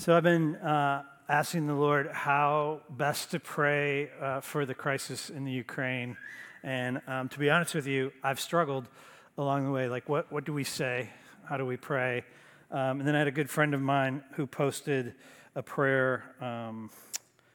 [0.00, 5.28] So I've been uh, asking the Lord how best to pray uh, for the crisis
[5.28, 6.16] in the Ukraine.
[6.62, 8.88] And um, to be honest with you, I've struggled
[9.36, 9.90] along the way.
[9.90, 11.10] Like, what, what do we say?
[11.44, 12.24] How do we pray?
[12.70, 15.12] Um, and then I had a good friend of mine who posted
[15.54, 16.88] a prayer um,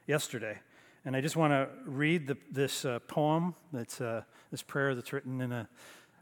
[0.05, 0.59] yesterday.
[1.03, 5.11] And I just want to read the, this uh, poem, that's, uh, this prayer that's
[5.11, 5.67] written in a,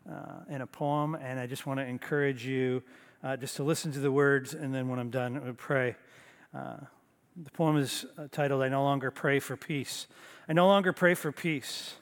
[0.09, 0.15] uh,
[0.49, 1.15] in a poem.
[1.15, 2.81] And I just want to encourage you
[3.25, 4.53] uh, just to listen to the words.
[4.53, 5.97] And then when I'm done, I pray.
[6.53, 6.77] Uh,
[7.35, 10.05] the poem is uh, titled, I No Longer Pray for Peace.
[10.47, 11.95] I no longer pray for peace.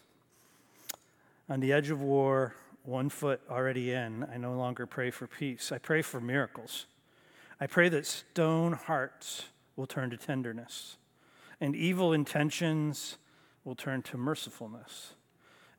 [1.47, 5.71] On the edge of war, one foot already in, I no longer pray for peace.
[5.71, 6.85] I pray for miracles.
[7.61, 9.45] I pray that stone hearts
[9.77, 10.97] will turn to tenderness,
[11.61, 13.17] and evil intentions
[13.63, 15.13] will turn to mercifulness.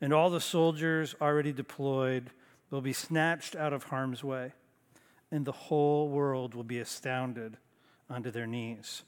[0.01, 2.31] And all the soldiers already deployed
[2.71, 4.53] will be snatched out of harm's way,
[5.29, 7.57] and the whole world will be astounded
[8.13, 9.03] onto their knees.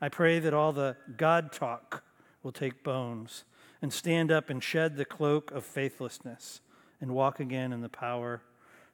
[0.00, 2.04] I pray that all the God talk
[2.42, 3.44] will take bones
[3.82, 6.60] and stand up and shed the cloak of faithlessness
[7.00, 8.42] and walk again in the power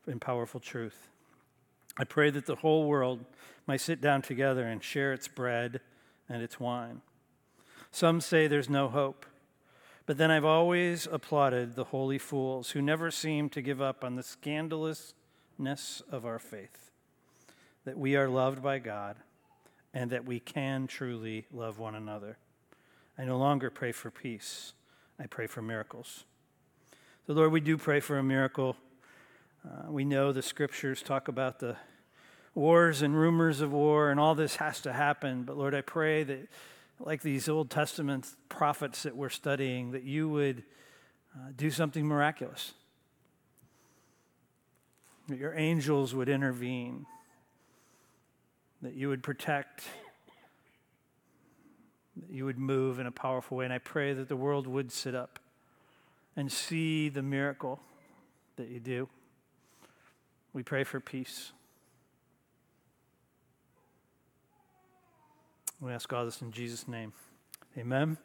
[0.06, 1.08] and powerful truth.
[1.96, 3.24] I pray that the whole world
[3.66, 5.80] might sit down together and share its bread
[6.28, 7.00] and its wine.
[7.90, 9.26] Some say there's no hope,
[10.06, 14.14] but then I've always applauded the holy fools who never seem to give up on
[14.14, 16.85] the scandalousness of our faith
[17.86, 19.16] that we are loved by God
[19.94, 22.36] and that we can truly love one another.
[23.16, 24.74] I no longer pray for peace,
[25.18, 26.24] I pray for miracles.
[27.26, 28.76] So, Lord, we do pray for a miracle.
[29.64, 31.76] Uh, we know the scriptures talk about the
[32.54, 35.44] wars and rumors of war, and all this has to happen.
[35.44, 36.48] But, Lord, I pray that,
[37.00, 40.64] like these Old Testament prophets that we're studying, that you would
[41.34, 42.74] uh, do something miraculous,
[45.28, 47.06] that your angels would intervene
[48.82, 49.84] that you would protect,
[52.16, 53.64] that you would move in a powerful way.
[53.64, 55.38] And I pray that the world would sit up
[56.36, 57.80] and see the miracle
[58.56, 59.08] that you do.
[60.52, 61.52] We pray for peace.
[65.80, 67.12] We ask all this in Jesus' name.
[67.76, 68.16] Amen.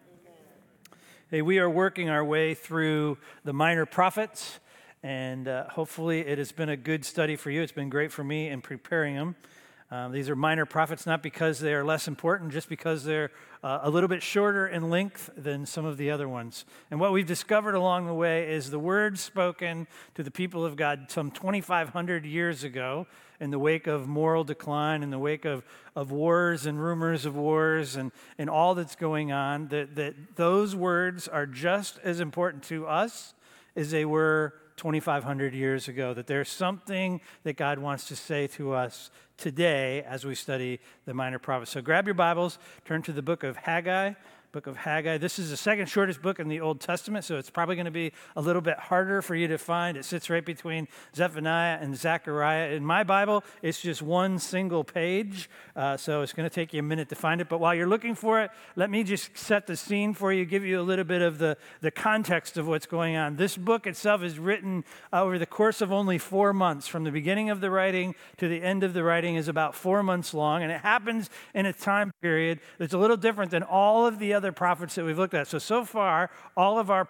[1.30, 4.60] Hey, we are working our way through the minor prophets,
[5.04, 7.62] and uh, hopefully it has been a good study for you.
[7.62, 9.36] It's been great for me in preparing them.
[9.94, 13.30] Um, these are minor prophets not because they are less important, just because they're
[13.62, 16.64] uh, a little bit shorter in length than some of the other ones.
[16.90, 20.78] And what we've discovered along the way is the words spoken to the people of
[20.78, 23.06] God some 2,500 years ago
[23.42, 25.62] in the wake of moral decline, in the wake of,
[25.94, 30.74] of wars and rumors of wars and, and all that's going on, that, that those
[30.74, 33.34] words are just as important to us
[33.76, 38.74] as they were 2,500 years ago, that there's something that God wants to say to
[38.74, 41.72] us today as we study the minor prophets.
[41.72, 44.14] So grab your Bibles, turn to the book of Haggai
[44.52, 45.18] book of Haggai.
[45.18, 47.92] This is the second shortest book in the Old Testament, so it's probably going to
[47.92, 49.96] be a little bit harder for you to find.
[49.96, 52.72] It sits right between Zephaniah and Zechariah.
[52.72, 56.80] In my Bible, it's just one single page, uh, so it's going to take you
[56.80, 57.48] a minute to find it.
[57.48, 60.66] But while you're looking for it, let me just set the scene for you, give
[60.66, 63.38] you a little bit of the, the context of what's going on.
[63.38, 66.88] This book itself is written over the course of only four months.
[66.88, 70.04] From the beginning of the writing to the end of the writing is about four
[70.04, 74.06] months long, and it happens in a time period that's a little different than all
[74.06, 75.48] of the other other prophets that we've looked at.
[75.48, 77.08] So, so far, all of our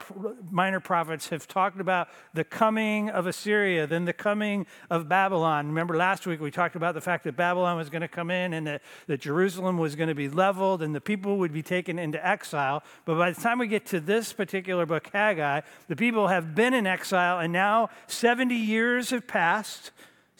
[0.51, 5.67] minor prophets have talked about the coming of Assyria, then the coming of Babylon.
[5.67, 8.51] Remember last week we talked about the fact that Babylon was going to come in
[8.51, 11.97] and that, that Jerusalem was going to be leveled and the people would be taken
[11.97, 12.83] into exile.
[13.05, 16.73] But by the time we get to this particular book, Haggai, the people have been
[16.73, 19.91] in exile and now 70 years have passed.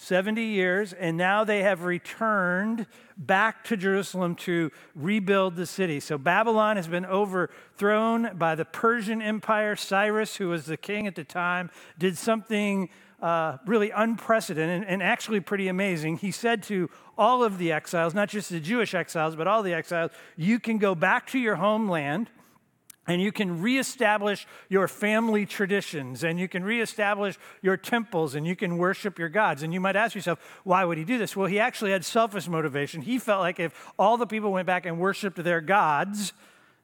[0.01, 2.87] 70 years, and now they have returned
[3.17, 5.99] back to Jerusalem to rebuild the city.
[5.99, 9.75] So Babylon has been overthrown by the Persian Empire.
[9.75, 11.69] Cyrus, who was the king at the time,
[11.99, 12.89] did something
[13.21, 16.17] uh, really unprecedented and actually pretty amazing.
[16.17, 19.75] He said to all of the exiles, not just the Jewish exiles, but all the
[19.75, 22.31] exiles, you can go back to your homeland
[23.07, 28.55] and you can reestablish your family traditions and you can reestablish your temples and you
[28.55, 29.63] can worship your gods.
[29.63, 31.35] And you might ask yourself, why would he do this?
[31.35, 33.01] Well, he actually had selfish motivation.
[33.01, 36.33] He felt like if all the people went back and worshiped their gods,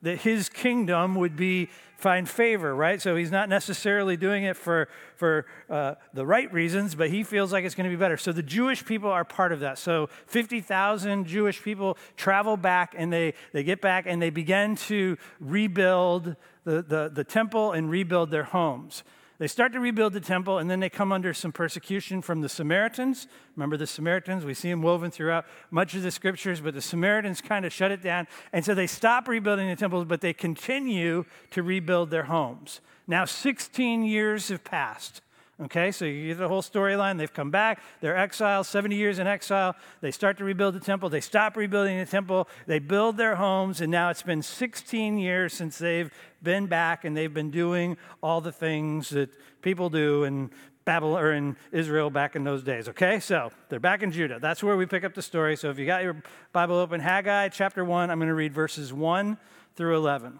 [0.01, 3.01] that his kingdom would be find favor, right?
[3.01, 7.51] So he's not necessarily doing it for, for uh, the right reasons, but he feels
[7.51, 8.17] like it's going to be better.
[8.17, 9.79] So the Jewish people are part of that.
[9.79, 15.17] So 50,000 Jewish people travel back and they, they get back and they begin to
[15.39, 16.35] rebuild
[16.65, 19.03] the, the, the temple and rebuild their homes.
[19.39, 22.49] They start to rebuild the temple, and then they come under some persecution from the
[22.49, 23.27] Samaritans.
[23.55, 24.43] Remember the Samaritans?
[24.43, 27.91] We see them woven throughout much of the scriptures, but the Samaritans kind of shut
[27.91, 28.27] it down.
[28.51, 32.81] And so they stop rebuilding the temples, but they continue to rebuild their homes.
[33.05, 35.21] Now, 16 years have passed.
[35.59, 37.17] Okay, so you get the whole storyline.
[37.17, 39.75] They've come back, they're exiled, 70 years in exile.
[40.01, 41.09] They start to rebuild the temple.
[41.09, 42.47] They stop rebuilding the temple.
[42.67, 46.11] They build their homes, and now it's been 16 years since they've
[46.43, 49.31] been back and they've been doing all the things that
[49.63, 50.51] people do in
[50.85, 52.87] Babylon or in Israel back in those days.
[52.87, 54.37] Okay, so they're back in Judah.
[54.39, 55.57] That's where we pick up the story.
[55.57, 56.21] So if you got your
[56.53, 59.37] Bible open, Haggai chapter 1, I'm going to read verses 1
[59.75, 60.39] through 11.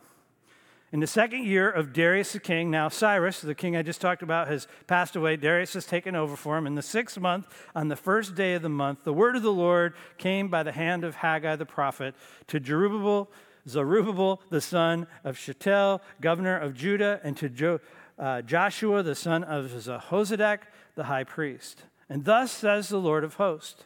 [0.94, 4.24] In the second year of Darius the king, now Cyrus, the king I just talked
[4.24, 5.36] about, has passed away.
[5.36, 6.66] Darius has taken over for him.
[6.66, 7.46] In the sixth month,
[7.76, 10.72] on the first day of the month, the word of the Lord came by the
[10.72, 12.16] hand of Haggai the prophet
[12.48, 13.30] to Zerubbabel,
[13.68, 17.82] Zerubbabel the son of Shealtiel, governor of Judah, and to jo,
[18.18, 20.60] uh, Joshua the son of Jehozadak,
[20.96, 21.84] the high priest.
[22.08, 23.84] And thus says the Lord of hosts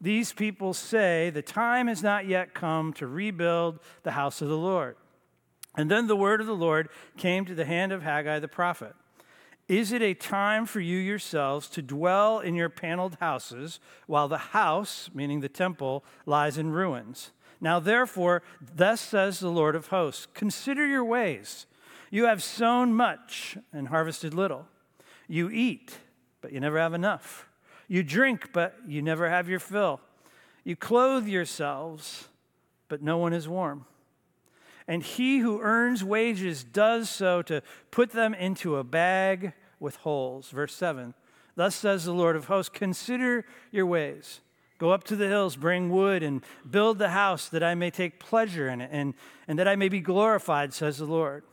[0.00, 4.58] These people say, The time has not yet come to rebuild the house of the
[4.58, 4.96] Lord.
[5.74, 8.94] And then the word of the Lord came to the hand of Haggai the prophet.
[9.68, 14.38] Is it a time for you yourselves to dwell in your paneled houses while the
[14.38, 17.30] house, meaning the temple, lies in ruins?
[17.60, 21.66] Now, therefore, thus says the Lord of hosts Consider your ways.
[22.10, 24.66] You have sown much and harvested little.
[25.28, 25.96] You eat,
[26.42, 27.48] but you never have enough.
[27.88, 30.00] You drink, but you never have your fill.
[30.64, 32.28] You clothe yourselves,
[32.88, 33.86] but no one is warm
[34.86, 40.50] and he who earns wages does so to put them into a bag with holes.
[40.50, 41.14] Verse 7
[41.54, 44.40] Thus says the Lord of hosts Consider your ways.
[44.78, 48.18] Go up to the hills, bring wood, and build the house that I may take
[48.18, 49.14] pleasure in it, and,
[49.46, 51.44] and that I may be glorified, says the Lord.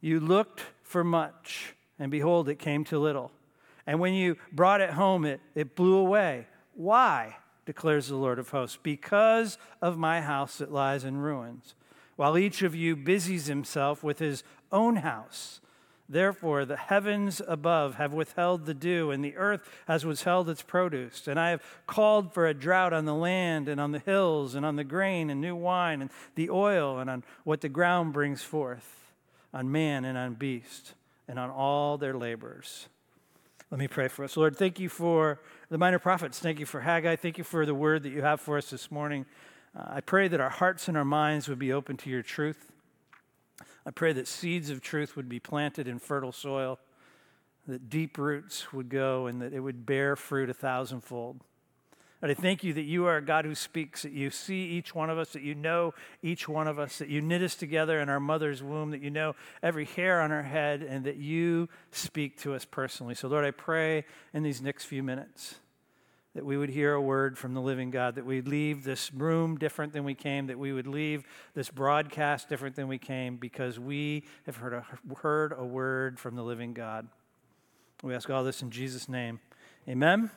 [0.00, 3.32] You looked for much, and behold, it came to little.
[3.88, 6.46] And when you brought it home, it, it blew away.
[6.74, 7.36] Why?
[7.68, 8.78] declares the Lord of hosts.
[8.82, 11.74] Because of my house that lies in ruins
[12.18, 14.42] while each of you busies himself with his
[14.72, 15.60] own house.
[16.08, 21.28] Therefore, the heavens above have withheld the dew, and the earth has withheld its produce.
[21.28, 24.66] And I have called for a drought on the land, and on the hills, and
[24.66, 28.42] on the grain, and new wine, and the oil, and on what the ground brings
[28.42, 29.12] forth,
[29.54, 30.94] on man and on beast,
[31.28, 32.88] and on all their labors.
[33.70, 34.36] Let me pray for us.
[34.36, 36.40] Lord, thank you for the minor prophets.
[36.40, 37.14] Thank you for Haggai.
[37.14, 39.24] Thank you for the word that you have for us this morning.
[39.78, 42.72] Uh, I pray that our hearts and our minds would be open to your truth.
[43.86, 46.78] I pray that seeds of truth would be planted in fertile soil,
[47.66, 51.40] that deep roots would go, and that it would bear fruit a thousandfold.
[52.20, 54.92] And I thank you that you are a God who speaks, that you see each
[54.92, 58.00] one of us, that you know each one of us, that you knit us together
[58.00, 61.68] in our mother's womb, that you know every hair on our head, and that you
[61.92, 63.14] speak to us personally.
[63.14, 64.04] So, Lord, I pray
[64.34, 65.60] in these next few minutes
[66.38, 69.58] that we would hear a word from the living God, that we'd leave this room
[69.58, 73.80] different than we came, that we would leave this broadcast different than we came because
[73.80, 74.86] we have heard a,
[75.16, 77.08] heard a word from the living God.
[78.04, 79.40] We ask all this in Jesus' name.
[79.88, 80.30] Amen.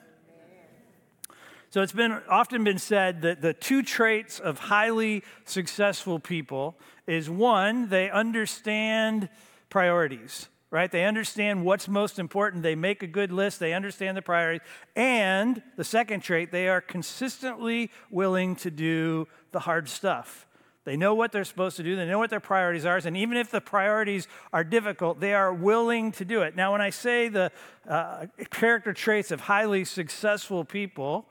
[1.70, 7.30] So it's been often been said that the two traits of highly successful people is
[7.30, 9.30] one, they understand
[9.70, 10.90] priorities right?
[10.90, 12.64] They understand what's most important.
[12.64, 13.60] They make a good list.
[13.60, 14.66] They understand the priorities.
[14.96, 20.48] And the second trait, they are consistently willing to do the hard stuff.
[20.84, 23.38] They know what they're supposed to do, they know what their priorities are, and even
[23.38, 26.56] if the priorities are difficult, they are willing to do it.
[26.56, 27.52] Now, when I say the
[27.88, 31.30] uh, character traits of highly successful people,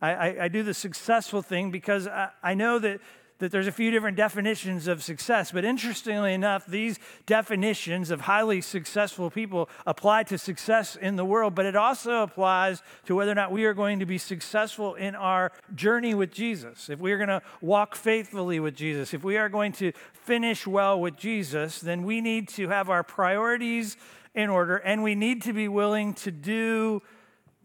[0.00, 3.00] I, I, I do the successful thing because I, I know that
[3.38, 8.60] that there's a few different definitions of success, but interestingly enough, these definitions of highly
[8.60, 13.34] successful people apply to success in the world, but it also applies to whether or
[13.34, 16.88] not we are going to be successful in our journey with Jesus.
[16.88, 20.66] If we are going to walk faithfully with Jesus, if we are going to finish
[20.66, 23.96] well with Jesus, then we need to have our priorities
[24.34, 27.02] in order and we need to be willing to do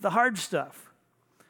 [0.01, 0.88] the hard stuff.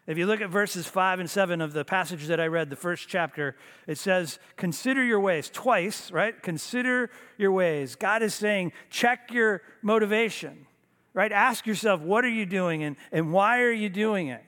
[0.10, 2.76] If you look at verses 5 and 7 of the passage that I read, the
[2.76, 5.52] first chapter, it says, Consider your ways.
[5.52, 6.42] Twice, right?
[6.42, 7.96] Consider your ways.
[7.96, 10.66] God is saying, check your motivation,
[11.14, 11.32] right?
[11.32, 14.44] Ask yourself, what are you doing and, and why are you doing it,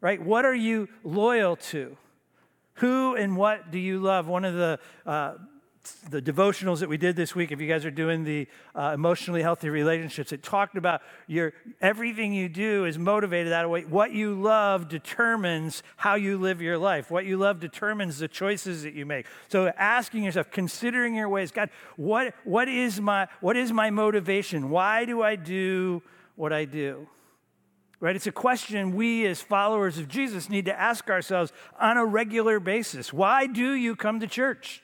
[0.00, 0.18] right?
[0.18, 1.94] What are you loyal to?
[2.76, 4.28] Who and what do you love?
[4.28, 5.34] One of the uh,
[6.10, 9.42] the devotionals that we did this week, if you guys are doing the uh, emotionally
[9.42, 13.82] healthy relationships, it talked about your everything you do is motivated that way.
[13.82, 17.10] What you love determines how you live your life.
[17.10, 19.26] What you love determines the choices that you make.
[19.48, 24.70] So asking yourself, considering your ways, God, what, what is my what is my motivation?
[24.70, 26.02] Why do I do
[26.36, 27.08] what I do?
[27.98, 28.16] Right?
[28.16, 32.60] It's a question we as followers of Jesus need to ask ourselves on a regular
[32.60, 33.12] basis.
[33.12, 34.82] Why do you come to church?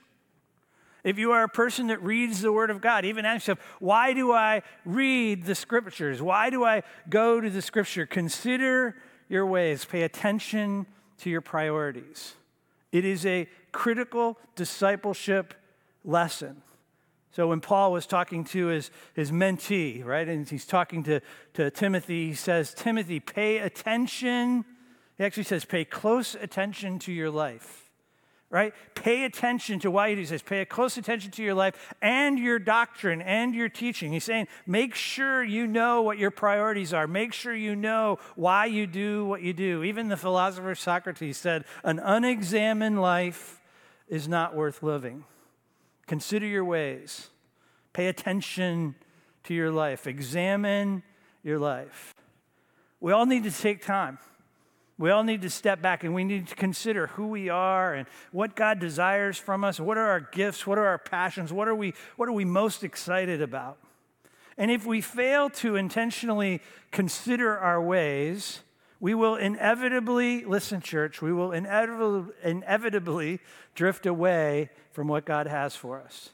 [1.05, 4.13] If you are a person that reads the Word of God, even ask yourself, why
[4.13, 6.21] do I read the Scriptures?
[6.21, 8.07] Why do I go to the Scripture?
[8.07, 8.97] Consider
[9.29, 10.87] your ways, pay attention
[11.19, 12.35] to your priorities.
[12.91, 15.55] It is a critical discipleship
[16.05, 16.63] lesson.
[17.31, 21.21] So when Paul was talking to his, his mentee, right, and he's talking to,
[21.55, 24.65] to Timothy, he says, Timothy, pay attention.
[25.17, 27.88] He actually says, pay close attention to your life
[28.51, 28.73] right?
[28.95, 33.21] Pay attention to why he says, pay close attention to your life and your doctrine
[33.21, 34.11] and your teaching.
[34.13, 37.07] He's saying, make sure you know what your priorities are.
[37.07, 39.83] Make sure you know why you do what you do.
[39.83, 43.61] Even the philosopher Socrates said, an unexamined life
[44.09, 45.25] is not worth living.
[46.07, 47.29] Consider your ways.
[47.93, 48.95] Pay attention
[49.45, 50.07] to your life.
[50.07, 51.03] Examine
[51.43, 52.15] your life.
[53.01, 54.19] We all need to take time
[54.99, 58.09] we all need to step back and we need to consider who we are and
[58.33, 59.79] what God desires from us.
[59.79, 60.67] What are our gifts?
[60.67, 61.53] What are our passions?
[61.53, 63.79] What are we, what are we most excited about?
[64.57, 68.61] And if we fail to intentionally consider our ways,
[68.99, 73.39] we will inevitably, listen, church, we will inevitably, inevitably
[73.77, 76.31] drift away from what God has for us,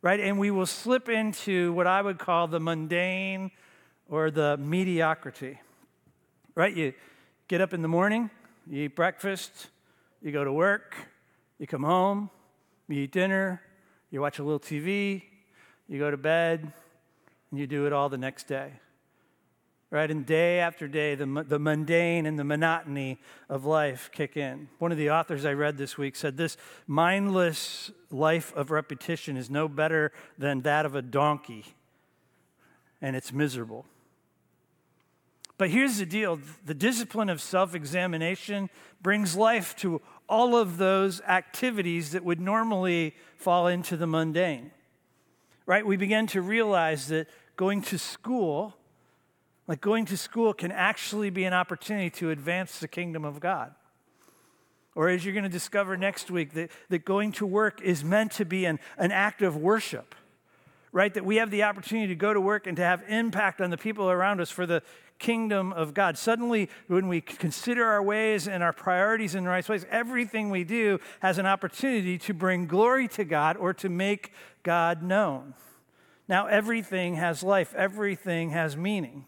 [0.00, 0.18] right?
[0.18, 3.50] And we will slip into what I would call the mundane
[4.08, 5.60] or the mediocrity,
[6.54, 6.74] right?
[6.74, 6.94] You,
[7.48, 8.30] get up in the morning,
[8.68, 9.68] you eat breakfast,
[10.20, 10.96] you go to work,
[11.58, 12.28] you come home,
[12.88, 13.62] you eat dinner,
[14.10, 15.22] you watch a little TV,
[15.88, 16.72] you go to bed,
[17.50, 18.72] and you do it all the next day.
[19.90, 20.10] Right?
[20.10, 24.68] And day after day, the, the mundane and the monotony of life kick in.
[24.80, 26.56] One of the authors I read this week said this
[26.88, 31.64] mindless life of repetition is no better than that of a donkey,
[33.00, 33.86] and it's miserable.
[35.58, 38.70] But here's the deal the discipline of self examination
[39.00, 44.70] brings life to all of those activities that would normally fall into the mundane.
[45.64, 45.86] Right?
[45.86, 48.76] We begin to realize that going to school,
[49.66, 53.74] like going to school, can actually be an opportunity to advance the kingdom of God.
[54.94, 58.32] Or as you're going to discover next week, that, that going to work is meant
[58.32, 60.14] to be an, an act of worship
[60.96, 61.12] right?
[61.12, 63.76] That we have the opportunity to go to work and to have impact on the
[63.76, 64.82] people around us for the
[65.18, 66.16] kingdom of God.
[66.16, 70.64] Suddenly, when we consider our ways and our priorities in the right place, everything we
[70.64, 75.52] do has an opportunity to bring glory to God or to make God known.
[76.28, 79.26] Now, everything has life, everything has meaning,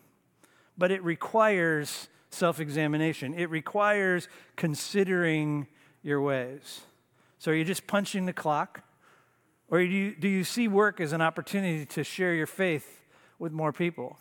[0.79, 3.35] but it requires self examination.
[3.35, 5.67] It requires considering
[6.03, 6.81] your ways.
[7.39, 8.88] So, are you just punching the clock?
[9.71, 13.03] Or do you, do you see work as an opportunity to share your faith
[13.39, 14.19] with more people?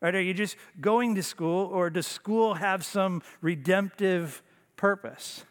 [0.00, 0.14] Right?
[0.14, 4.42] Are you just going to school, or does school have some redemptive
[4.76, 5.44] purpose?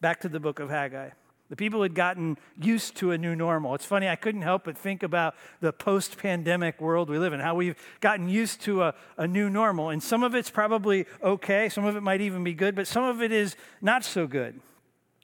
[0.00, 1.10] Back to the book of Haggai.
[1.50, 3.74] The people had gotten used to a new normal.
[3.74, 7.40] It's funny, I couldn't help but think about the post pandemic world we live in,
[7.40, 9.90] how we've gotten used to a, a, new normal.
[9.90, 13.02] And some of it's probably okay, some of it might even be good, but some
[13.02, 14.60] of it is not so good.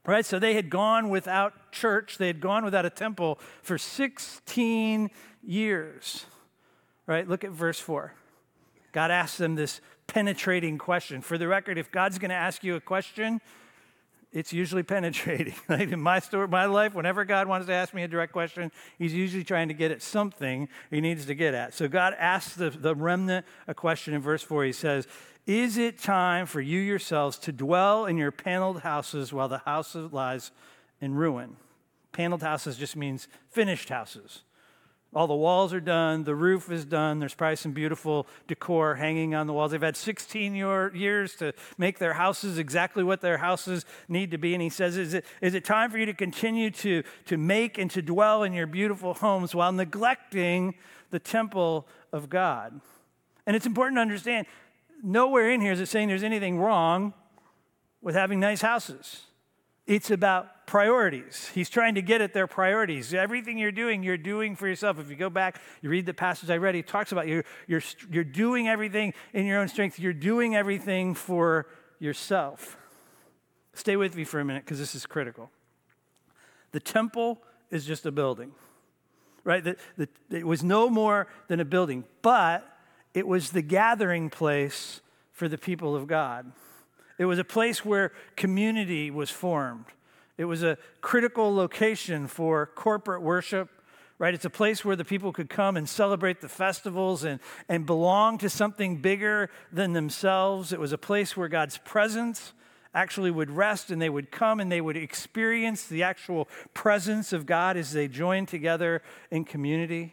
[0.07, 0.25] Right?
[0.25, 5.11] So they had gone without church, they had gone without a temple for 16
[5.43, 6.27] years.
[7.07, 7.29] Right?
[7.29, 8.13] Look at verse 4.
[8.93, 11.21] God asks them this penetrating question.
[11.21, 13.41] For the record, if God's going to ask you a question,
[14.33, 15.55] it's usually penetrating.
[15.69, 18.71] Like in my story, my life, whenever God wants to ask me a direct question,
[18.99, 21.75] He's usually trying to get at something He needs to get at.
[21.75, 24.65] So God asks the, the remnant a question in verse 4.
[24.65, 25.07] He says,
[25.47, 29.95] Is it time for you yourselves to dwell in your paneled houses while the house
[29.95, 30.51] lies
[31.01, 31.57] in ruin?
[32.11, 34.43] Paneled houses just means finished houses.
[35.15, 37.21] All the walls are done, the roof is done.
[37.21, 39.71] There's probably some beautiful decor hanging on the walls.
[39.71, 44.53] They've had 16 years to make their houses exactly what their houses need to be.
[44.53, 47.79] And he says, Is it, is it time for you to continue to, to make
[47.79, 50.75] and to dwell in your beautiful homes while neglecting
[51.11, 52.81] the temple of God?
[53.47, 54.47] And it's important to understand
[55.03, 57.15] nowhere in here is it saying there's anything wrong
[58.01, 59.23] with having nice houses.
[59.87, 61.51] It's about priorities.
[61.55, 63.15] He's trying to get at their priorities.
[63.15, 64.99] Everything you're doing, you're doing for yourself.
[64.99, 67.83] If you go back, you read the passage I read, he talks about you, you're,
[68.11, 69.99] you're doing everything in your own strength.
[69.99, 71.69] You're doing everything for
[72.01, 72.77] yourself.
[73.75, 75.51] Stay with me for a minute because this is critical.
[76.73, 78.53] The temple is just a building,
[79.45, 79.63] right?
[79.63, 82.76] The, the, it was no more than a building, but
[83.17, 85.01] it was the gathering place
[85.33, 86.53] for the people of God.
[87.19, 89.87] It was a place where community was formed.
[90.37, 93.71] It was a critical location for corporate worship,
[94.19, 94.35] right?
[94.35, 98.37] It's a place where the people could come and celebrate the festivals and, and belong
[98.37, 100.71] to something bigger than themselves.
[100.71, 102.53] It was a place where God's presence
[102.93, 107.47] actually would rest and they would come and they would experience the actual presence of
[107.47, 110.13] God as they joined together in community.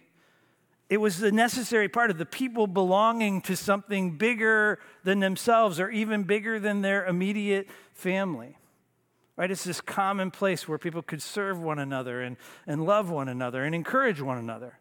[0.93, 5.89] It was the necessary part of the people belonging to something bigger than themselves or
[5.89, 8.59] even bigger than their immediate family.
[9.35, 9.49] Right?
[9.49, 13.63] It's this common place where people could serve one another and, and love one another
[13.63, 14.77] and encourage one another.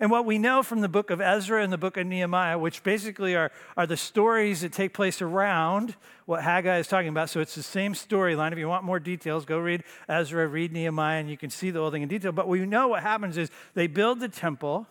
[0.00, 2.82] And what we know from the book of Ezra and the book of Nehemiah, which
[2.82, 5.94] basically are, are the stories that take place around
[6.26, 7.30] what Haggai is talking about.
[7.30, 8.50] So it's the same storyline.
[8.50, 11.78] If you want more details, go read Ezra, read Nehemiah, and you can see the
[11.78, 12.32] whole thing in detail.
[12.32, 14.88] But we know what happens is they build the temple,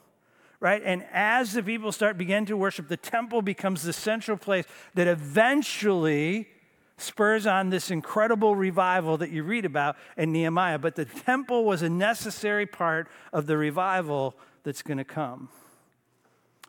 [0.64, 0.82] right?
[0.86, 5.08] And as the people start begin to worship, the temple becomes the central place that
[5.08, 6.48] eventually
[6.98, 10.80] spurs on this incredible revival that you read about in Nehemiah.
[10.80, 15.50] But the temple was a necessary part of the revival that's going to come.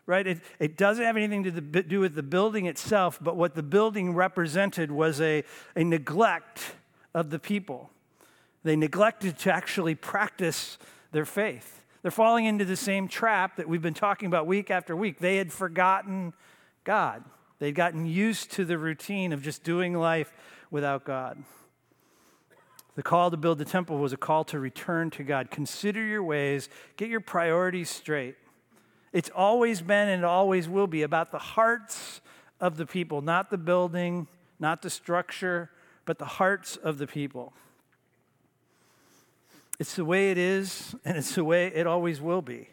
[0.07, 0.27] Right?
[0.27, 4.13] It, it doesn't have anything to do with the building itself, but what the building
[4.13, 5.45] represented was a,
[5.77, 6.75] a neglect
[7.15, 7.91] of the people.
[8.65, 10.79] They neglected to actually practice
[11.13, 11.84] their faith.
[12.05, 15.21] They're falling into the same trap that we've been talking about week after week.
[15.21, 16.35] They had forgotten
[16.85, 17.25] God,
[17.61, 20.31] they'd gotten used to the routine of just doing life
[20.71, 21.43] without God.
[22.95, 25.51] The call to build the temple was a call to return to God.
[25.51, 26.69] Consider your ways,
[26.99, 28.37] get your priorities straight.
[29.15, 32.21] It's always been and always will be about the hearts
[32.61, 34.27] of the people, not the building,
[34.61, 35.71] not the structure,
[36.05, 37.55] but the hearts of the people.
[39.79, 42.69] It's the way it is, and it's the way it always will be.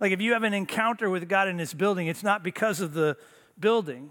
[0.00, 2.92] Like if you have an encounter with God in this building, it's not because of
[2.92, 3.16] the
[3.58, 4.10] building,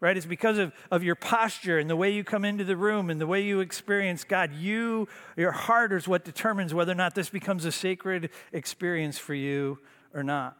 [0.00, 0.16] right?
[0.16, 3.20] It's because of, of your posture and the way you come into the room and
[3.20, 4.52] the way you experience God.
[4.52, 9.34] You, your heart is what determines whether or not this becomes a sacred experience for
[9.34, 9.78] you
[10.12, 10.58] or not.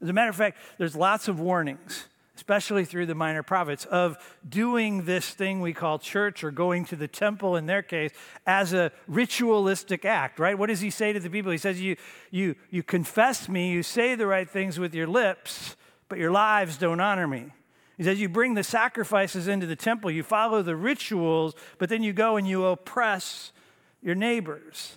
[0.00, 2.08] As a matter of fact, there's lots of warnings,
[2.40, 4.16] especially through the minor prophets, of
[4.48, 8.12] doing this thing we call church or going to the temple in their case
[8.46, 10.56] as a ritualistic act, right?
[10.56, 11.52] What does he say to the people?
[11.52, 11.96] He says, You,
[12.30, 15.76] you, you confess me, you say the right things with your lips,
[16.08, 17.52] but your lives don't honor me.
[17.98, 22.02] He says, You bring the sacrifices into the temple, you follow the rituals, but then
[22.02, 23.52] you go and you oppress
[24.00, 24.96] your neighbors.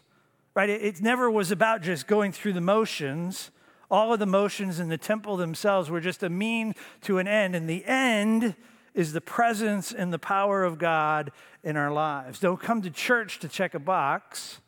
[0.56, 0.70] Right?
[0.70, 3.52] It, it never was about just going through the motions.
[3.94, 7.56] All of the motions in the temple themselves were just a mean to an end.
[7.56, 8.56] And the end
[8.96, 11.32] is the presence and the power of God
[11.64, 12.40] in our lives.
[12.40, 14.62] Don't come to church to check a box.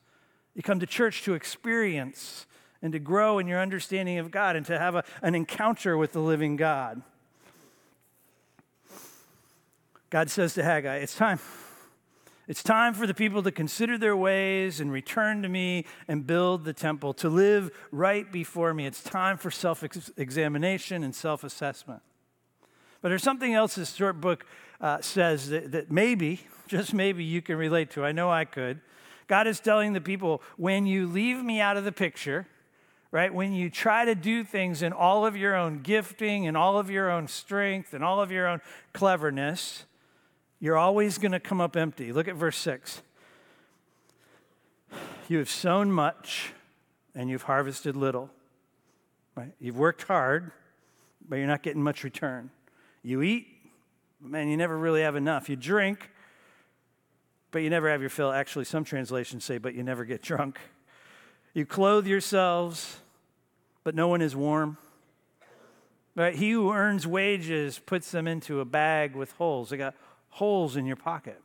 [0.53, 2.45] You come to church to experience
[2.83, 6.11] and to grow in your understanding of God and to have a, an encounter with
[6.11, 7.01] the living God.
[10.11, 11.39] God says to Haggai, It's time.
[12.47, 16.63] It's time for the people to consider their ways and return to me and build
[16.63, 18.85] the temple, to live right before me.
[18.85, 19.83] It's time for self
[20.17, 22.01] examination and self assessment.
[23.01, 24.45] But there's something else this short book
[24.79, 28.05] uh, says that, that maybe, just maybe, you can relate to.
[28.05, 28.79] I know I could.
[29.27, 32.47] God is telling the people when you leave me out of the picture,
[33.11, 33.33] right?
[33.33, 36.91] When you try to do things in all of your own gifting and all of
[36.91, 38.61] your own strength and all of your own
[38.93, 39.85] cleverness,
[40.59, 42.11] you're always going to come up empty.
[42.11, 43.01] Look at verse 6.
[45.27, 46.53] You have sown much
[47.13, 48.29] and you've harvested little.
[49.35, 49.51] Right?
[49.59, 50.51] You've worked hard,
[51.27, 52.51] but you're not getting much return.
[53.03, 53.47] You eat,
[54.21, 55.49] man, you never really have enough.
[55.49, 56.09] You drink,
[57.51, 58.31] but you never have your fill.
[58.31, 60.59] Actually, some translations say, but you never get drunk.
[61.53, 62.97] You clothe yourselves,
[63.83, 64.77] but no one is warm.
[66.15, 66.35] Right?
[66.35, 69.69] He who earns wages puts them into a bag with holes.
[69.69, 69.95] They got
[70.35, 71.41] holes in your pocket.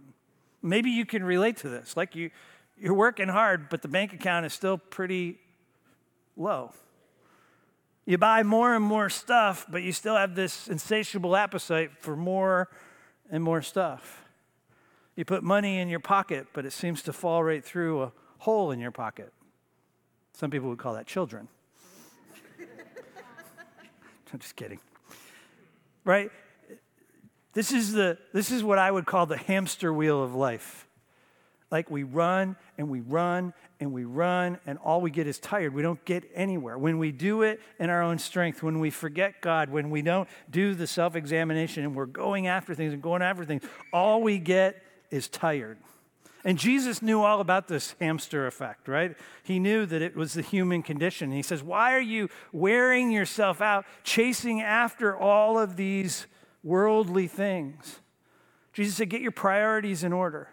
[0.63, 1.97] Maybe you can relate to this.
[1.97, 2.31] Like you,
[2.77, 5.39] you're working hard, but the bank account is still pretty
[6.37, 6.73] low.
[8.05, 12.69] You buy more and more stuff, but you still have this insatiable appetite for more
[13.31, 14.25] and more stuff.
[15.15, 18.73] You put money in your pocket, but it seems to fall right through a hole
[18.73, 19.33] in your pocket.
[20.33, 21.47] Some people would call that children.
[24.33, 24.81] I'm just kidding.
[26.05, 26.33] Right?
[27.53, 30.87] This is, the, this is what I would call the hamster wheel of life.
[31.71, 35.73] Like we run and we run and we run, and all we get is tired.
[35.73, 36.77] We don't get anywhere.
[36.77, 40.29] When we do it in our own strength, when we forget God, when we don't
[40.51, 44.39] do the self examination and we're going after things and going after things, all we
[44.39, 45.79] get is tired.
[46.45, 49.17] And Jesus knew all about this hamster effect, right?
[49.43, 51.33] He knew that it was the human condition.
[51.33, 56.27] He says, Why are you wearing yourself out, chasing after all of these
[56.63, 58.01] worldly things?
[58.73, 60.49] Jesus said, Get your priorities in order.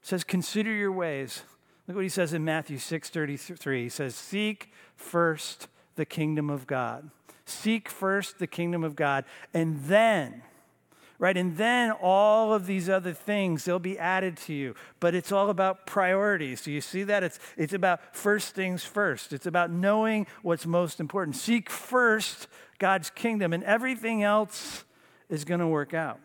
[0.00, 1.42] He says, Consider your ways.
[1.86, 3.82] Look what he says in Matthew 6 33.
[3.82, 7.10] He says, Seek first the kingdom of God.
[7.46, 10.42] Seek first the kingdom of God, and then
[11.18, 11.36] right?
[11.36, 14.74] And then all of these other things, they'll be added to you.
[15.00, 16.62] But it's all about priorities.
[16.62, 17.22] Do you see that?
[17.22, 19.32] It's, it's about first things first.
[19.32, 21.36] It's about knowing what's most important.
[21.36, 24.84] Seek first God's kingdom, and everything else
[25.28, 26.20] is going to work out.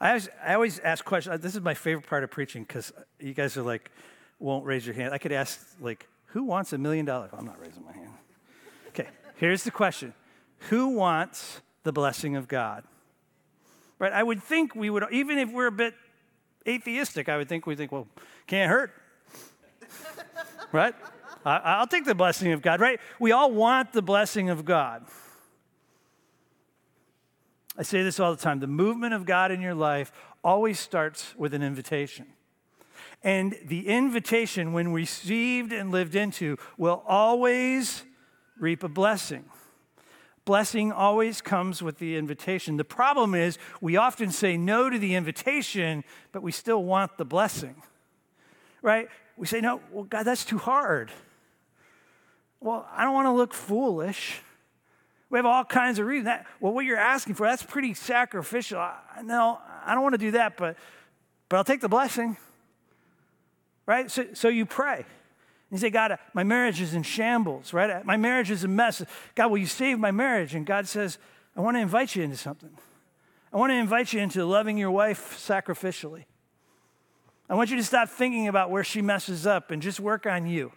[0.00, 1.34] I always, I always ask questions.
[1.34, 3.90] Uh, this is my favorite part of preaching because you guys are like,
[4.40, 5.14] won't raise your hand.
[5.14, 7.30] I could ask, like, who wants a million dollars?
[7.32, 8.10] I'm not raising my hand.
[8.88, 10.12] Okay, here's the question
[10.70, 12.84] Who wants the blessing of God.
[13.98, 14.12] Right?
[14.12, 15.94] I would think we would, even if we're a bit
[16.66, 18.08] atheistic, I would think we think, well,
[18.46, 18.92] can't hurt.
[20.72, 20.94] right?
[21.44, 23.00] I, will take the blessing of God, right?
[23.18, 25.04] We all want the blessing of God.
[27.76, 30.12] I say this all the time the movement of God in your life
[30.44, 32.26] always starts with an invitation.
[33.24, 38.02] And the invitation, when received and lived into, will always
[38.58, 39.44] reap a blessing.
[40.44, 42.76] Blessing always comes with the invitation.
[42.76, 47.24] The problem is, we often say no to the invitation, but we still want the
[47.24, 47.76] blessing.
[48.82, 49.08] Right?
[49.36, 51.12] We say, no, well, God, that's too hard.
[52.60, 54.40] Well, I don't want to look foolish.
[55.32, 56.26] We have all kinds of reasons.
[56.26, 58.78] That, well, what you're asking for, that's pretty sacrificial.
[58.78, 60.76] I, no, I don't want to do that, but,
[61.48, 62.36] but I'll take the blessing.
[63.86, 64.10] Right?
[64.10, 64.96] So, so you pray.
[64.96, 65.06] And
[65.70, 67.88] you say, God, my marriage is in shambles, right?
[67.88, 69.02] Uh, my marriage is a mess.
[69.34, 70.54] God, will you save my marriage?
[70.54, 71.16] And God says,
[71.56, 72.76] I want to invite you into something.
[73.54, 76.24] I want to invite you into loving your wife sacrificially.
[77.48, 80.46] I want you to stop thinking about where she messes up and just work on
[80.46, 80.72] you.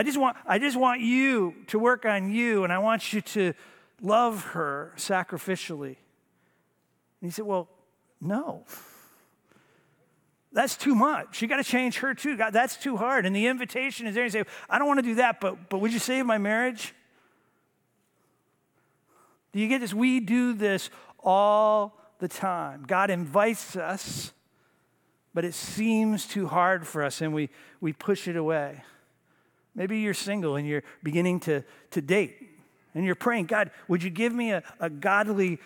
[0.00, 3.20] I just want, I just want you to work on you, and I want you
[3.20, 3.52] to
[4.00, 5.98] love her sacrificially.
[7.20, 7.68] And he said, Well,
[8.18, 8.64] no.
[10.52, 11.42] That's too much.
[11.42, 12.38] You got to change her too.
[12.38, 13.26] God, that's too hard.
[13.26, 14.24] And the invitation is there.
[14.24, 16.94] You say, I don't want to do that, but, but would you save my marriage?
[19.52, 19.92] Do you get this?
[19.92, 20.88] We do this
[21.22, 22.84] all the time.
[22.86, 24.32] God invites us,
[25.34, 27.50] but it seems too hard for us and we,
[27.82, 28.82] we push it away.
[29.74, 32.36] Maybe you're single and you're beginning to, to date
[32.94, 35.58] and you're praying, God, would you give me a, a godly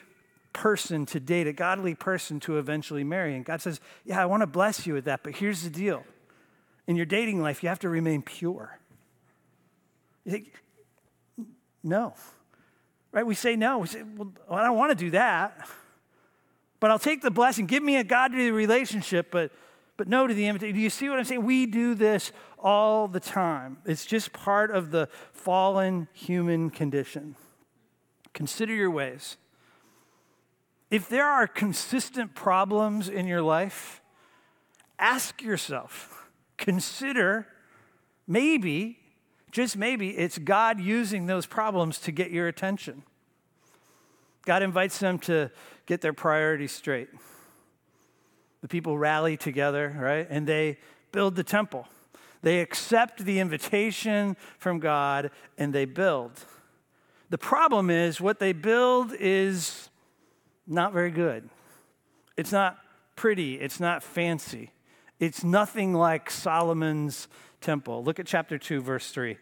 [0.55, 3.37] person to date, a godly person to eventually marry.
[3.37, 6.05] And God says, Yeah, I want to bless you with that, but here's the deal.
[6.87, 8.79] In your dating life, you have to remain pure.
[10.25, 10.53] You think,
[11.83, 12.15] no.
[13.13, 13.27] Right?
[13.27, 13.79] We say no.
[13.79, 15.69] We say, Well, I don't want to do that.
[16.81, 17.67] But I'll take the blessing.
[17.67, 19.51] Give me a godly relationship, but
[19.97, 20.75] but no to the invitation.
[20.75, 21.45] Do you see what I'm saying?
[21.45, 23.79] We do this all the time.
[23.85, 27.37] It's just part of the fallen human condition.
[28.33, 29.37] Consider your ways.
[30.91, 34.01] If there are consistent problems in your life,
[34.99, 37.47] ask yourself, consider
[38.27, 38.99] maybe,
[39.51, 43.03] just maybe, it's God using those problems to get your attention.
[44.45, 45.51] God invites them to
[45.87, 47.09] get their priorities straight.
[48.65, 50.27] The people rally together, right?
[50.31, 50.79] And they
[51.13, 51.87] build the temple.
[52.41, 56.33] They accept the invitation from God and they build.
[57.29, 59.91] The problem is what they build is
[60.67, 61.51] not very good.
[62.39, 62.79] It's not
[63.17, 64.71] pretty, it's not fancy.
[65.21, 67.29] It's nothing like Solomon's
[67.61, 68.03] temple.
[68.03, 69.37] Look at chapter 2, verse 3.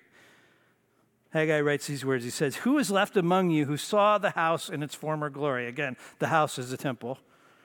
[1.31, 2.25] Haggai writes these words.
[2.25, 5.69] He says, Who is left among you who saw the house in its former glory?
[5.69, 7.21] Again, the house is the temple.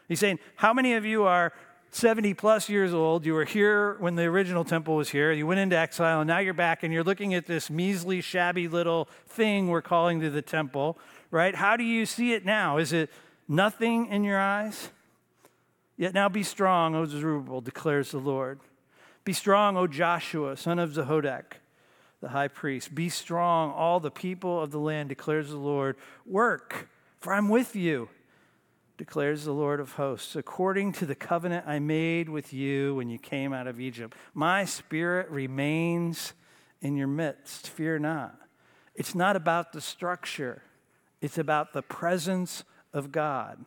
[0.08, 1.54] He's saying, How many of you are
[1.92, 3.26] 70 plus years old?
[3.26, 5.32] You were here when the original temple was here.
[5.32, 8.68] You went into exile, and now you're back, and you're looking at this measly, shabby
[8.68, 10.98] little thing we're calling to the temple,
[11.32, 11.56] right?
[11.56, 12.78] How do you see it now?
[12.78, 13.10] Is it
[13.48, 14.90] nothing in your eyes?
[15.98, 18.60] Yet now be strong, O Zerubbabel, declares the Lord.
[19.24, 21.60] Be strong, O Joshua, son of Zehodak,
[22.22, 22.94] the high priest.
[22.94, 25.98] Be strong, all the people of the land, declares the Lord.
[26.26, 26.88] Work,
[27.20, 28.10] for I'm with you,
[28.98, 33.20] declares the Lord of hosts, according to the covenant I made with you when you
[33.20, 34.16] came out of Egypt.
[34.34, 36.34] My spirit remains
[36.82, 37.70] in your midst.
[37.70, 38.36] Fear not.
[38.96, 40.64] It's not about the structure,
[41.22, 43.64] it's about the presence of God,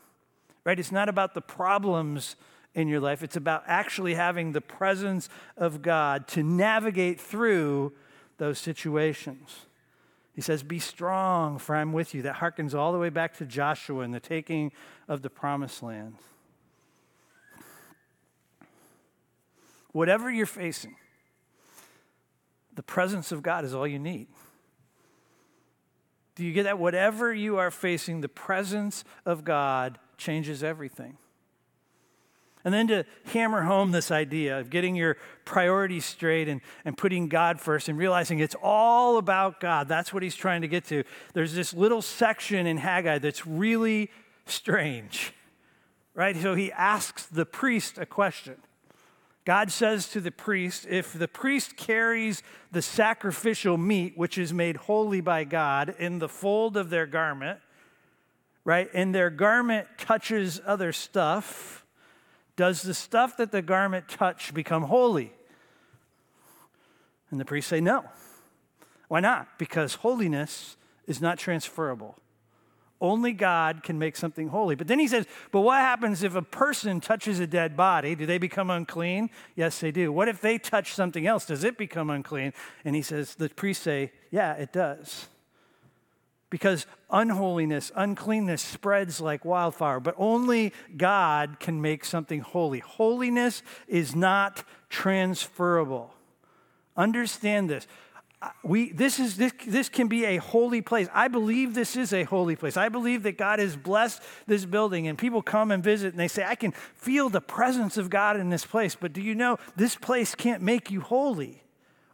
[0.64, 0.78] right?
[0.78, 2.34] It's not about the problems
[2.74, 7.92] in your life, it's about actually having the presence of God to navigate through
[8.38, 9.66] those situations.
[10.34, 12.22] He says, Be strong, for I'm with you.
[12.22, 14.72] That harkens all the way back to Joshua and the taking
[15.08, 16.14] of the promised land.
[19.92, 20.96] whatever you're facing,
[22.74, 24.28] the presence of God is all you need.
[26.36, 26.78] Do you get that?
[26.78, 31.18] Whatever you are facing, the presence of God changes everything.
[32.64, 37.28] And then to hammer home this idea of getting your priorities straight and, and putting
[37.28, 39.88] God first and realizing it's all about God.
[39.88, 41.04] That's what he's trying to get to.
[41.32, 44.10] There's this little section in Haggai that's really
[44.44, 45.32] strange,
[46.14, 46.36] right?
[46.36, 48.56] So he asks the priest a question.
[49.46, 54.76] God says to the priest, if the priest carries the sacrificial meat, which is made
[54.76, 57.58] holy by God, in the fold of their garment,
[58.64, 61.86] right, and their garment touches other stuff,
[62.60, 65.32] does the stuff that the garment touch become holy?
[67.30, 68.04] And the priests say no.
[69.08, 69.58] Why not?
[69.58, 72.18] Because holiness is not transferable.
[73.00, 74.74] Only God can make something holy.
[74.74, 78.14] But then he says, but what happens if a person touches a dead body?
[78.14, 79.30] Do they become unclean?
[79.56, 80.12] Yes, they do.
[80.12, 81.46] What if they touch something else?
[81.46, 82.52] Does it become unclean?
[82.84, 85.28] And he says, the priests say, yeah, it does
[86.50, 92.80] because unholiness, uncleanness spreads like wildfire, but only God can make something holy.
[92.80, 96.12] Holiness is not transferable.
[96.96, 97.86] Understand this.
[98.64, 101.08] We, this, is, this, this can be a holy place.
[101.12, 102.76] I believe this is a holy place.
[102.76, 106.26] I believe that God has blessed this building, and people come and visit and they
[106.26, 108.96] say, I can feel the presence of God in this place.
[108.98, 111.62] But do you know this place can't make you holy?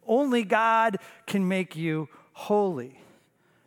[0.04, 3.00] Only God can make you holy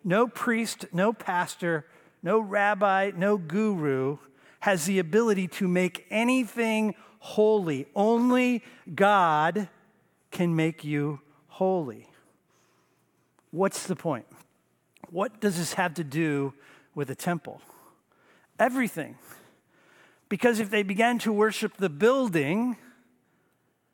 [0.03, 1.85] no priest, no pastor,
[2.21, 4.17] no rabbi, no guru
[4.61, 7.87] has the ability to make anything holy.
[7.95, 9.69] Only God
[10.31, 12.09] can make you holy.
[13.51, 14.25] What's the point?
[15.09, 16.53] What does this have to do
[16.93, 17.61] with a temple?
[18.59, 19.17] Everything.
[20.27, 22.77] Because if they began to worship the building,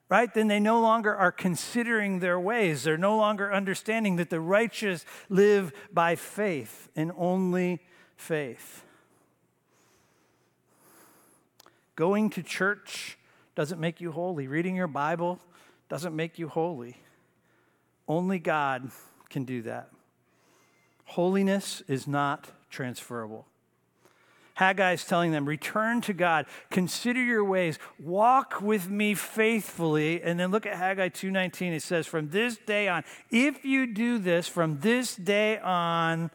[0.09, 0.33] right?
[0.33, 2.83] Then they no longer are considering their ways.
[2.83, 7.81] They're no longer understanding that the righteous live by faith and only
[8.15, 8.83] faith.
[11.95, 13.17] Going to church
[13.55, 14.47] doesn't make you holy.
[14.47, 15.39] Reading your Bible
[15.89, 16.97] doesn't make you holy.
[18.07, 18.91] Only God
[19.29, 19.89] can do that.
[21.05, 23.47] Holiness is not transferable.
[24.55, 30.21] Haggai is telling them, return to God, consider your ways, walk with me faithfully.
[30.21, 31.73] And then look at Haggai 2:19.
[31.73, 36.31] It says, From this day on, if you do this, from this day on,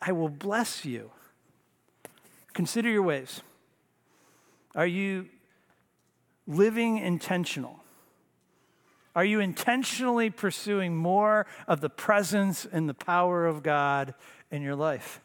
[0.00, 1.10] I will bless you.
[2.54, 3.42] Consider your ways.
[4.74, 5.28] Are you
[6.46, 7.80] living intentional?
[9.14, 14.14] Are you intentionally pursuing more of the presence and the power of God
[14.50, 15.20] in your life?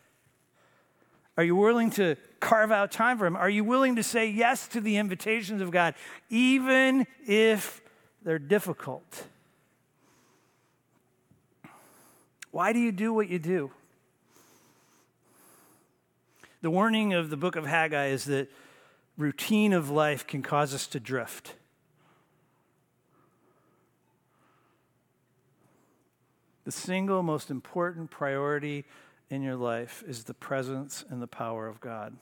[1.38, 3.36] Are you willing to carve out time for Him?
[3.36, 5.96] Are you willing to say yes to the invitations of God,
[6.30, 7.82] even if
[8.24, 9.26] they're difficult?
[12.52, 13.72] Why do you do what you do?
[16.62, 18.50] The warning of the book of Haggai is that
[19.18, 21.56] routine of life can cause us to drift.
[26.64, 28.86] The single most important priority
[29.30, 32.16] in your life is the presence and the power of God.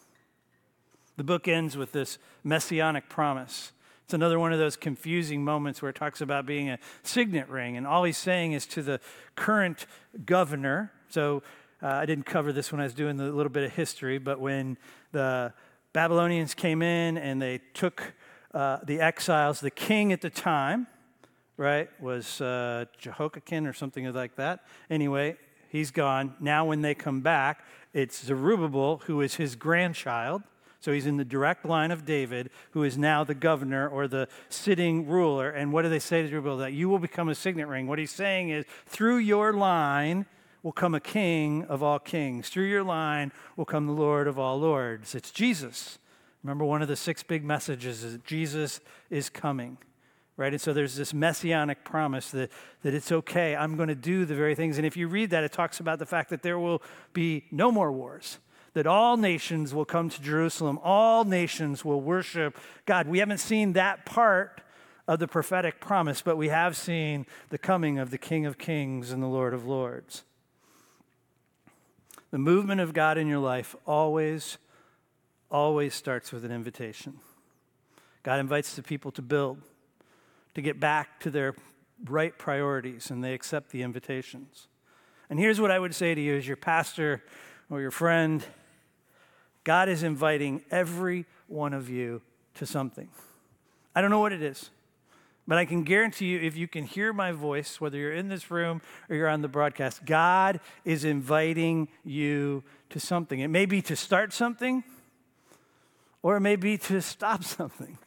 [1.17, 3.71] The book ends with this messianic promise.
[4.05, 7.77] It's another one of those confusing moments where it talks about being a signet ring,
[7.77, 8.99] and all he's saying is to the
[9.35, 9.85] current
[10.25, 10.91] governor.
[11.09, 11.43] So
[11.81, 14.39] uh, I didn't cover this when I was doing the little bit of history, but
[14.39, 14.77] when
[15.11, 15.53] the
[15.93, 18.13] Babylonians came in and they took
[18.53, 20.87] uh, the exiles, the king at the time,
[21.57, 24.65] right, was uh, Jehoiakim or something like that.
[24.89, 25.37] Anyway,
[25.73, 26.35] he's gone.
[26.39, 30.43] Now, when they come back, it's Zerubbabel, who is his grandchild.
[30.79, 34.27] So he's in the direct line of David, who is now the governor or the
[34.49, 35.49] sitting ruler.
[35.49, 36.57] And what do they say to Zerubbabel?
[36.57, 37.87] That you will become a signet ring.
[37.87, 40.25] What he's saying is, through your line
[40.61, 42.49] will come a king of all kings.
[42.49, 45.15] Through your line will come the Lord of all lords.
[45.15, 45.99] It's Jesus.
[46.43, 49.77] Remember, one of the six big messages is Jesus is coming
[50.37, 50.51] right?
[50.51, 54.35] And so there's this messianic promise that, that it's okay, I'm going to do the
[54.35, 54.77] very things.
[54.77, 56.81] And if you read that, it talks about the fact that there will
[57.13, 58.39] be no more wars,
[58.73, 63.07] that all nations will come to Jerusalem, all nations will worship God.
[63.07, 64.61] We haven't seen that part
[65.07, 69.11] of the prophetic promise, but we have seen the coming of the King of Kings
[69.11, 70.23] and the Lord of Lords.
[72.31, 74.57] The movement of God in your life always,
[75.51, 77.19] always starts with an invitation.
[78.23, 79.61] God invites the people to build
[80.55, 81.55] to get back to their
[82.05, 84.67] right priorities and they accept the invitations.
[85.29, 87.23] And here's what I would say to you as your pastor
[87.69, 88.43] or your friend
[89.63, 92.21] God is inviting every one of you
[92.55, 93.07] to something.
[93.95, 94.69] I don't know what it is.
[95.47, 98.49] But I can guarantee you, if you can hear my voice, whether you're in this
[98.49, 103.41] room or you're on the broadcast, God is inviting you to something.
[103.41, 104.83] It may be to start something,
[106.21, 107.97] or it may be to stop something.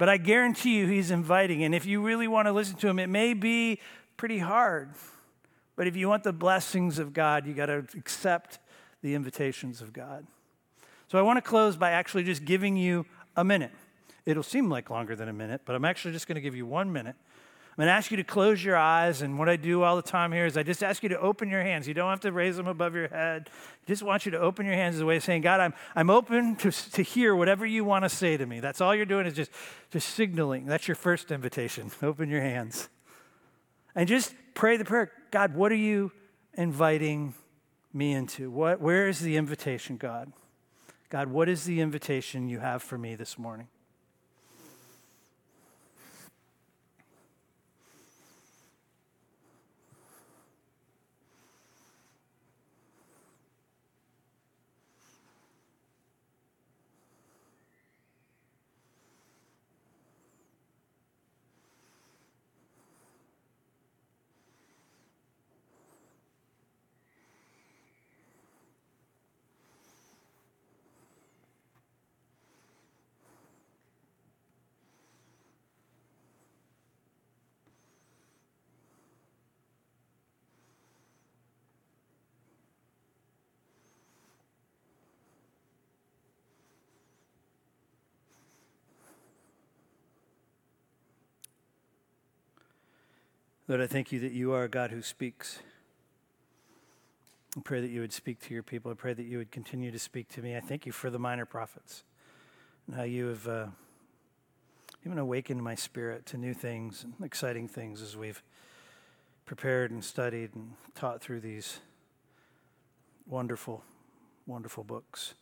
[0.00, 1.62] But I guarantee you, He's inviting.
[1.62, 3.80] And if you really want to listen to Him, it may be
[4.16, 4.88] pretty hard.
[5.76, 8.60] But if you want the blessings of God, you got to accept
[9.02, 10.26] the invitations of God.
[11.08, 13.04] So I want to close by actually just giving you
[13.36, 13.72] a minute.
[14.24, 16.64] It'll seem like longer than a minute, but I'm actually just going to give you
[16.64, 17.16] one minute.
[17.70, 20.02] I'm going to ask you to close your eyes, and what I do all the
[20.02, 21.86] time here is I just ask you to open your hands.
[21.86, 23.48] You don't have to raise them above your head.
[23.48, 25.72] I just want you to open your hands as a way of saying, God, I'm,
[25.94, 28.58] I'm open to, to hear whatever you want to say to me.
[28.58, 29.52] That's all you're doing is just,
[29.92, 30.66] just signaling.
[30.66, 31.92] That's your first invitation.
[32.02, 32.88] Open your hands.
[33.94, 36.10] And just pray the prayer God, what are you
[36.54, 37.34] inviting
[37.92, 38.50] me into?
[38.50, 40.32] What, where is the invitation, God?
[41.08, 43.68] God, what is the invitation you have for me this morning?
[93.70, 95.60] Lord, I thank you that you are a God who speaks.
[97.56, 98.90] I pray that you would speak to your people.
[98.90, 100.56] I pray that you would continue to speak to me.
[100.56, 102.02] I thank you for the minor prophets
[102.88, 103.66] and how you have uh,
[105.06, 108.42] even awakened my spirit to new things and exciting things as we've
[109.46, 111.78] prepared and studied and taught through these
[113.24, 113.84] wonderful,
[114.48, 115.34] wonderful books.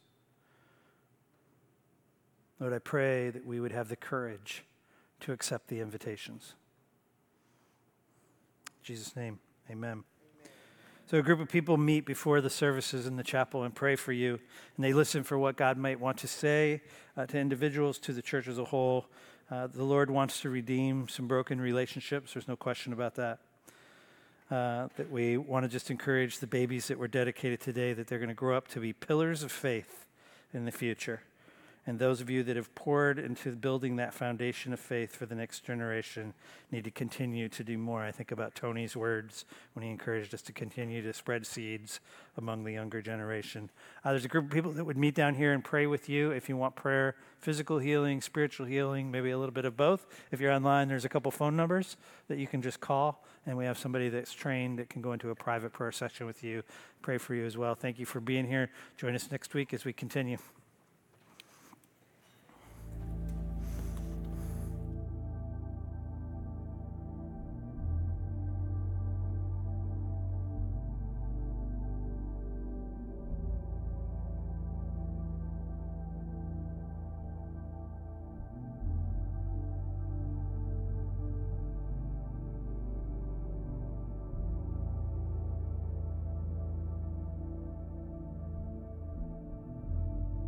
[2.60, 4.64] Lord, I pray that we would have the courage
[5.20, 6.56] to accept the invitations.
[8.82, 9.38] Jesus' name,
[9.70, 10.04] amen.
[11.10, 14.12] So, a group of people meet before the services in the chapel and pray for
[14.12, 14.38] you,
[14.76, 16.82] and they listen for what God might want to say
[17.16, 19.06] uh, to individuals, to the church as a whole.
[19.50, 22.34] Uh, the Lord wants to redeem some broken relationships.
[22.34, 23.38] There's no question about that.
[24.50, 28.18] Uh, that we want to just encourage the babies that were dedicated today that they're
[28.18, 30.06] going to grow up to be pillars of faith
[30.52, 31.20] in the future.
[31.88, 35.34] And those of you that have poured into building that foundation of faith for the
[35.34, 36.34] next generation
[36.70, 38.04] need to continue to do more.
[38.04, 42.00] I think about Tony's words when he encouraged us to continue to spread seeds
[42.36, 43.70] among the younger generation.
[44.04, 46.30] Uh, there's a group of people that would meet down here and pray with you
[46.30, 50.06] if you want prayer, physical healing, spiritual healing, maybe a little bit of both.
[50.30, 51.96] If you're online, there's a couple phone numbers
[52.28, 55.30] that you can just call, and we have somebody that's trained that can go into
[55.30, 56.64] a private prayer session with you,
[57.00, 57.74] pray for you as well.
[57.74, 58.68] Thank you for being here.
[58.98, 60.36] Join us next week as we continue.